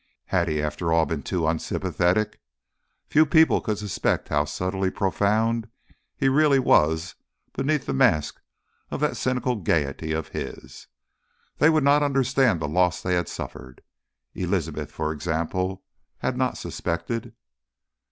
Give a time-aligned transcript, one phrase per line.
[0.25, 2.39] Had he after all been too unsympathetic?
[3.05, 5.69] Few people could suspect how subtly profound
[6.17, 7.13] he really was
[7.53, 8.41] beneath the mask
[8.89, 10.87] of that cynical gaiety of his.
[11.59, 13.83] They would not understand the loss they had suffered.
[14.33, 15.83] Elizabeth, for example,
[16.17, 17.35] had not suspected....